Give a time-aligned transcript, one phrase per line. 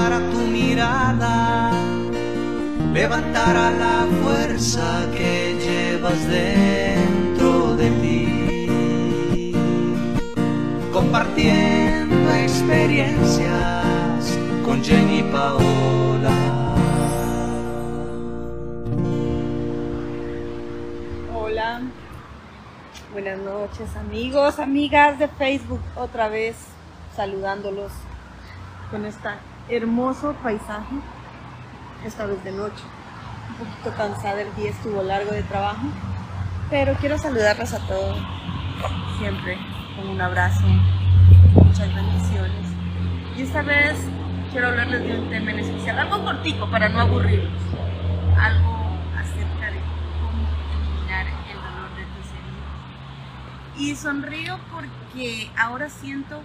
[0.00, 1.72] levantará tu mirada,
[2.94, 9.52] levantará la fuerza que llevas dentro de ti,
[10.92, 16.30] compartiendo experiencias con Jenny Paola.
[21.34, 21.82] Hola,
[23.12, 26.56] buenas noches amigos, amigas de Facebook, otra vez
[27.14, 27.92] saludándolos
[28.90, 29.28] con este
[29.70, 30.96] hermoso paisaje,
[32.04, 32.82] esta vez de noche.
[33.50, 35.86] Un poquito cansada, el día estuvo largo de trabajo,
[36.68, 38.18] pero quiero saludarlos a todos,
[39.18, 39.58] siempre
[39.96, 40.66] con un abrazo,
[41.54, 42.66] muchas bendiciones.
[43.36, 43.96] Y esta vez
[44.50, 47.52] quiero hablarles de un tema en especial, algo cortico para no aburrirlos,
[48.38, 49.80] algo acerca de
[50.20, 53.80] cómo eliminar el dolor de tus.
[53.80, 56.40] Y sonrío porque ahora siento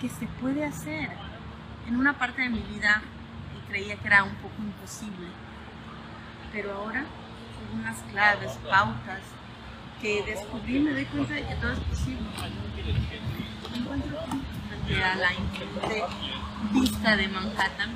[0.00, 1.08] que se puede hacer
[1.88, 3.02] en una parte de mi vida
[3.68, 5.28] creía que era un poco imposible,
[6.52, 7.04] pero ahora,
[7.56, 9.22] con unas claves, pautas
[10.00, 12.28] que descubrí, me doy cuenta de que todo es posible.
[13.74, 14.18] Encuentro
[14.68, 16.04] frente a la increíble
[16.72, 17.94] vista de Manhattan.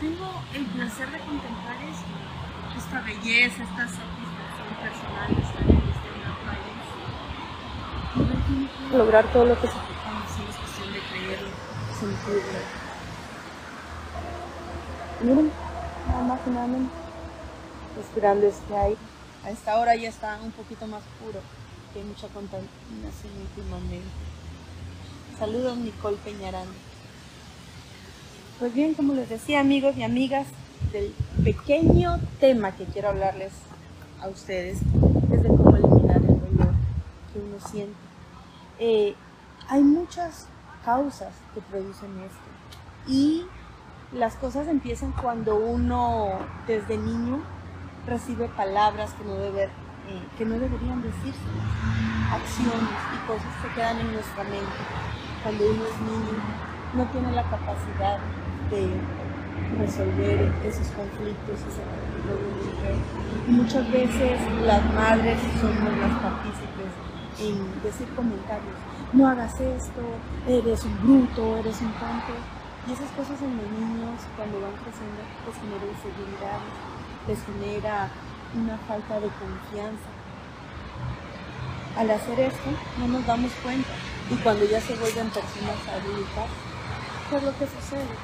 [0.00, 1.76] Tengo el placer de contemplar
[2.76, 6.74] esta belleza, esta satisfacción personal de estar en este gran país
[8.92, 11.48] lograr todo lo que se solo es cuestión de creerlo,
[11.98, 12.60] sentirlo.
[15.22, 15.50] Miren,
[16.08, 16.90] nada más y nada menos.
[18.00, 18.96] Este aire.
[19.44, 21.40] A esta hora ya está un poquito más puro,
[21.92, 24.08] que hay mucha contaminación últimamente.
[25.38, 26.66] Saludos, Nicole Peñarán.
[28.58, 30.46] Pues bien, como les decía, amigos y amigas,
[30.92, 33.52] del pequeño tema que quiero hablarles
[34.20, 34.78] a ustedes
[35.32, 36.74] es de cómo eliminar el dolor
[37.32, 38.04] que uno siente
[38.78, 39.14] eh,
[39.68, 40.48] hay muchas
[40.84, 42.38] causas que producen esto.
[43.06, 43.46] Y
[44.12, 46.30] las cosas empiezan cuando uno
[46.66, 47.40] desde niño
[48.06, 51.40] recibe palabras que no, debe, eh, que no deberían decirse,
[52.30, 54.82] acciones y cosas que quedan en nuestra mente.
[55.42, 56.64] Cuando uno es niño
[56.94, 58.18] no tiene la capacidad
[58.70, 58.88] de
[59.78, 67.03] resolver esos conflictos, ese conflicto Y muchas veces las madres somos las partícipes
[67.38, 68.76] en decir comentarios.
[69.12, 70.02] No hagas esto,
[70.46, 72.34] eres un bruto, eres un tonto.
[72.86, 76.60] Y esas cosas en los niños cuando van creciendo les genera inseguridad,
[77.26, 78.08] les genera
[78.54, 80.10] una falta de confianza.
[81.96, 83.88] Al hacer esto no nos damos cuenta
[84.30, 86.50] y cuando ya se vuelven personas adultas,
[87.30, 88.14] ¿qué es lo que sucede?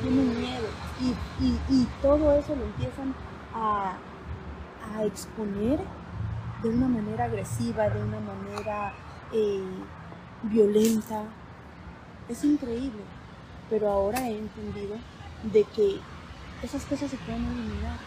[0.00, 0.68] Tienen miedo
[1.00, 3.14] y, y, y todo eso lo empiezan
[3.54, 3.94] a,
[4.94, 5.80] a exponer
[6.62, 8.92] de una manera agresiva, de una manera
[9.32, 9.62] eh,
[10.42, 11.24] violenta.
[12.28, 13.02] Es increíble,
[13.68, 14.96] pero ahora he entendido
[15.42, 16.00] de que
[16.62, 17.98] esas cosas se pueden eliminar.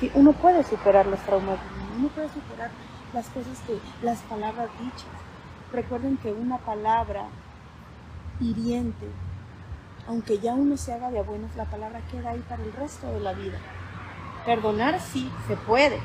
[0.00, 1.58] Sí, uno puede superar los traumas,
[1.96, 2.70] uno puede superar
[3.12, 5.06] las cosas que, las palabras dichas.
[5.72, 7.26] Recuerden que una palabra
[8.40, 9.06] hiriente,
[10.06, 13.20] aunque ya uno se haga de buenos, la palabra queda ahí para el resto de
[13.20, 13.58] la vida.
[14.44, 15.98] Perdonar sí, se puede,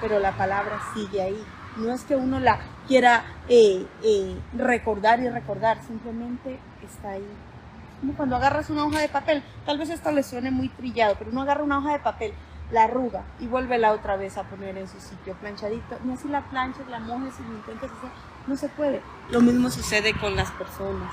[0.00, 1.44] pero la palabra sigue ahí.
[1.76, 7.26] No es que uno la quiera eh, eh, recordar y recordar, simplemente está ahí.
[8.00, 11.30] Como cuando agarras una hoja de papel, tal vez esto le suene muy trillado, pero
[11.30, 12.32] uno agarra una hoja de papel,
[12.72, 15.98] la arruga y vuelve la otra vez a poner en su sitio planchadito.
[16.04, 18.10] No así la planchas, la mojes y lo intentas hacer,
[18.46, 19.02] no se puede.
[19.30, 21.12] Lo mismo sucede con las personas.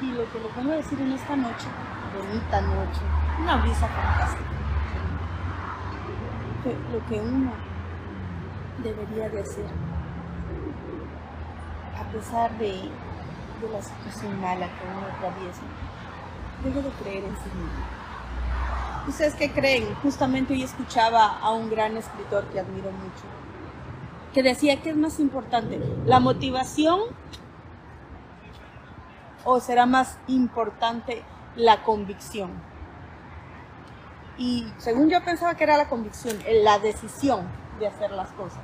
[0.00, 1.66] Y lo que les vengo a decir en esta noche,
[2.14, 3.00] bonita noche,
[3.40, 4.65] una brisa fantástica
[6.92, 7.52] lo que uno
[8.82, 9.66] debería de hacer,
[11.98, 15.62] a pesar de, de la situación mala que uno atraviesa,
[16.62, 17.84] debe de creer en sí mismo.
[19.08, 19.94] ¿Ustedes qué creen?
[20.02, 23.24] Justamente hoy escuchaba a un gran escritor que admiro mucho,
[24.34, 27.00] que decía que es más importante, la motivación
[29.44, 31.22] o será más importante
[31.54, 32.50] la convicción.
[34.38, 37.46] Y según yo pensaba que era la convicción, la decisión
[37.78, 38.60] de hacer las cosas.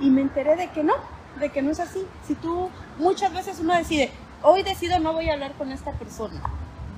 [0.00, 0.94] Y me enteré de que no,
[1.38, 2.06] de que no es así.
[2.26, 4.10] Si tú, muchas veces uno decide,
[4.42, 6.40] hoy decido no voy a hablar con esta persona.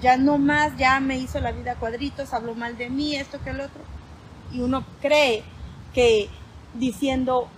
[0.01, 3.51] Ya no más, ya me hizo la vida cuadritos, habló mal de mí, esto que
[3.51, 3.83] el otro.
[4.53, 5.45] Y uno cree
[5.95, 6.29] que
[6.75, 7.49] diciendo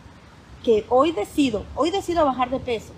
[0.63, 2.93] que hoy decido, hoy decido bajar de peso.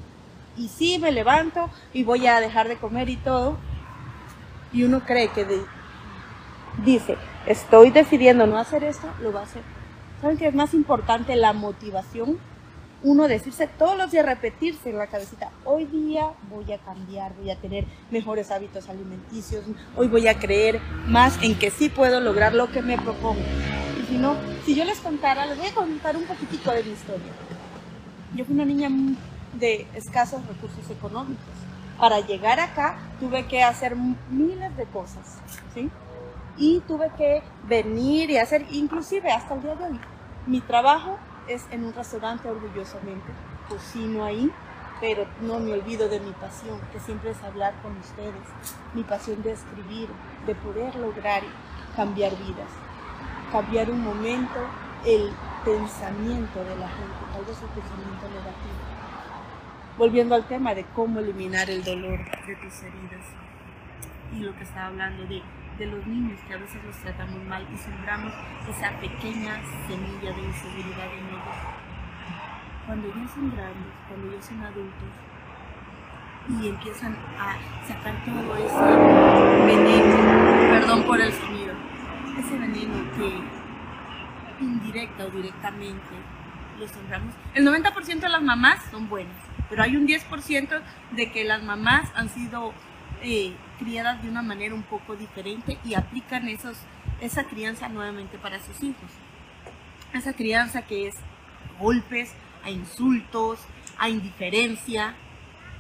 [0.56, 3.58] Y sí, me levanto y voy a dejar de comer y todo.
[4.72, 5.60] Y uno cree que de,
[6.84, 9.62] dice, estoy decidiendo no hacer esto, lo va a hacer.
[10.20, 12.38] ¿Saben que es más importante la motivación
[13.02, 17.50] uno decirse todos los días, repetirse en la cabecita, hoy día voy a cambiar, voy
[17.50, 19.64] a tener mejores hábitos alimenticios,
[19.96, 23.42] hoy voy a creer más en que sí puedo lograr lo que me propongo.
[24.00, 24.34] Y si no,
[24.64, 27.32] si yo les contara, les voy a contar un poquitito de mi historia.
[28.34, 28.88] Yo fui una niña
[29.52, 31.44] de escasos recursos económicos.
[31.98, 33.94] Para llegar acá tuve que hacer
[34.30, 35.38] miles de cosas,
[35.74, 35.90] ¿sí?
[36.56, 40.00] Y tuve que venir y hacer, inclusive hasta el día de hoy,
[40.46, 41.18] mi trabajo
[41.48, 43.32] es en un restaurante orgullosamente.
[43.68, 44.50] Cocino ahí,
[45.00, 48.42] pero no me olvido de mi pasión, que siempre es hablar con ustedes.
[48.94, 50.08] Mi pasión de escribir,
[50.46, 51.42] de poder lograr
[51.94, 52.70] cambiar vidas,
[53.52, 54.60] cambiar un momento
[55.04, 55.30] el
[55.64, 58.96] pensamiento de la gente, tal vez el pensamiento negativo.
[59.98, 63.26] Volviendo al tema de cómo eliminar el dolor de tus heridas
[64.34, 65.42] y lo que estaba hablando de
[65.78, 68.32] de los niños que a veces los tratamos mal y sembramos
[68.68, 71.56] esa pequeña semilla de inseguridad en ellos.
[72.86, 75.10] Cuando ya son grandes, cuando ya son adultos
[76.48, 77.56] y empiezan a
[77.86, 81.74] sacar todo ese veneno, perdón por el sonido,
[82.38, 86.14] ese veneno que indirecta o directamente
[86.78, 87.34] lo sembramos.
[87.54, 89.36] El 90% de las mamás son buenas,
[89.68, 90.80] pero hay un 10%
[91.10, 92.72] de que las mamás han sido
[93.28, 96.78] eh, criadas de una manera un poco diferente y aplican esos,
[97.20, 99.10] esa crianza nuevamente para sus hijos.
[100.14, 101.16] Esa crianza que es
[101.80, 102.32] golpes,
[102.62, 103.58] a insultos,
[103.98, 105.16] a indiferencia.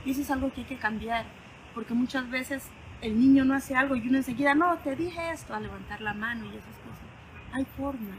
[0.04, 1.24] Y eso es algo que hay que cambiar,
[1.72, 2.64] porque muchas veces
[3.00, 6.14] el niño no hace algo y uno enseguida, no, te dije esto, a levantar la
[6.14, 7.06] mano y esas cosas.
[7.52, 8.18] Hay formas.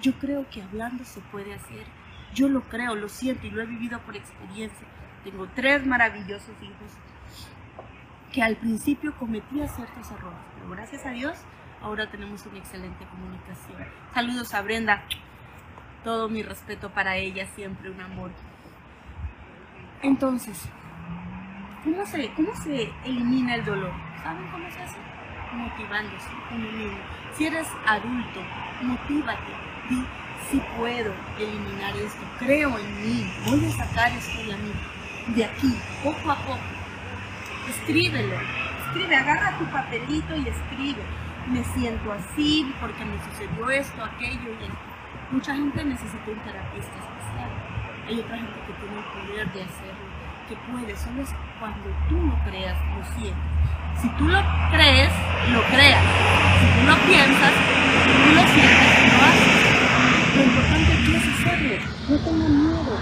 [0.00, 1.86] Yo creo que hablando se puede hacer.
[2.34, 4.86] Yo lo creo, lo siento y lo he vivido por experiencia.
[5.24, 6.92] Tengo tres maravillosos hijos
[8.32, 11.36] que al principio cometía ciertos errores, pero gracias a Dios
[11.82, 13.78] ahora tenemos una excelente comunicación.
[14.14, 15.02] Saludos a Brenda,
[16.04, 18.30] todo mi respeto para ella, siempre un amor.
[20.02, 20.68] Entonces,
[21.84, 23.92] ¿cómo se, cómo se elimina el dolor?
[24.22, 24.96] ¿Saben cómo se hace?
[25.52, 26.98] Motivándose uno mismo.
[27.36, 28.40] Si eres adulto,
[28.82, 29.52] motívate,
[29.88, 30.04] di,
[30.48, 34.72] si puedo eliminar esto, creo en mí, voy a sacar esto de mí,
[35.34, 35.74] de aquí,
[36.04, 36.79] poco a poco
[37.70, 38.34] escríbelo,
[38.86, 41.02] escribe, agarra tu papelito y escribe.
[41.46, 44.78] Me siento así porque me sucedió esto, aquello y esto.
[45.30, 47.50] Mucha gente necesita un terapista especial.
[48.06, 50.06] Hay otra gente que tiene el poder de hacerlo,
[50.48, 53.60] que puede, solo es cuando tú lo creas, lo sientes.
[54.00, 54.40] Si tú lo
[54.70, 55.12] crees,
[55.52, 56.04] lo creas.
[56.60, 57.54] Si tú lo piensas,
[58.06, 59.70] tú lo sientes, lo haces.
[60.36, 61.76] Lo importante aquí es hacerlo.
[62.08, 62.94] No tengan miedo.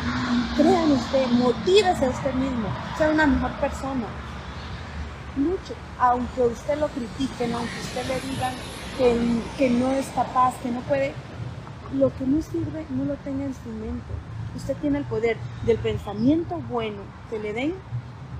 [0.56, 2.68] Crean usted, motívese a usted mismo.
[2.96, 4.06] Sea una mejor persona
[5.38, 8.52] luche, aunque usted lo critiquen, aunque usted le digan
[8.96, 11.14] que, que no es capaz, que no puede,
[11.94, 14.06] lo que no sirve no lo tenga en su mente.
[14.56, 17.74] Usted tiene el poder del pensamiento bueno que le den,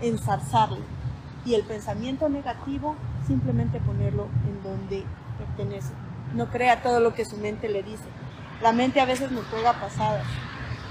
[0.02, 0.78] ensarzarlo,
[1.44, 2.96] y el pensamiento negativo
[3.26, 5.04] simplemente ponerlo en donde
[5.38, 5.92] pertenece.
[6.34, 8.04] No crea todo lo que su mente le dice.
[8.60, 10.26] La mente a veces nos juega pasadas.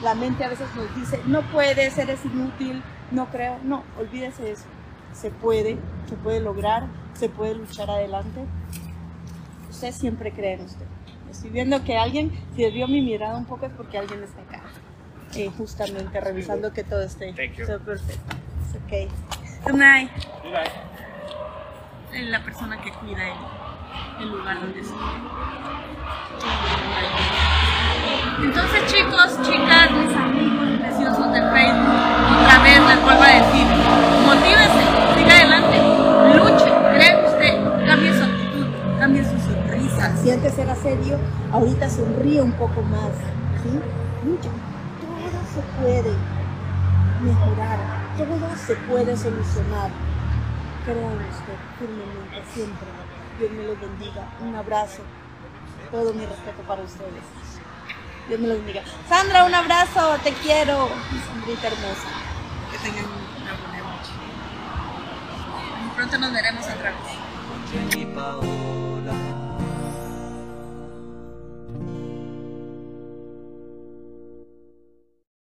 [0.01, 2.81] La mente a veces nos dice, no puedes, eres inútil,
[3.11, 3.57] no creo.
[3.63, 4.65] No, olvídese de eso
[5.13, 5.77] se puede,
[6.09, 8.45] se puede lograr, se puede luchar adelante.
[9.69, 10.85] Usted siempre cree en usted.
[11.29, 14.61] Estoy viendo que alguien, si vio mi mirada un poco es porque alguien está acá,
[15.35, 18.35] eh, justamente revisando que todo esté, perfecto.
[18.85, 19.07] Okay.
[19.63, 20.09] Good night.
[22.13, 24.97] Es la persona que cuida el, el lugar donde estoy.
[28.43, 31.95] Entonces chicos, chicas, mis amigos preciosos del Facebook,
[32.43, 33.67] otra vez les vuelvo a decir,
[40.21, 41.17] si antes era serio,
[41.51, 43.11] ahorita sonríe un poco más.
[43.63, 43.79] ¿sí?
[44.27, 44.49] Mucho.
[45.01, 46.13] Todo se puede
[47.21, 47.79] mejorar,
[48.17, 49.91] todo se puede solucionar.
[50.85, 52.87] Créanme usted firmemente, siempre.
[53.39, 54.27] Dios me los bendiga.
[54.41, 55.01] Un abrazo.
[55.91, 57.23] Todo mi respeto para ustedes.
[58.27, 58.83] Dios me los bendiga.
[59.07, 60.17] Sandra, un abrazo.
[60.23, 60.89] Te quiero.
[61.11, 62.07] Mi Sandrita hermosa.
[62.71, 64.11] Que tengan una buena noche.
[65.95, 68.86] Pronto nos veremos otra vez.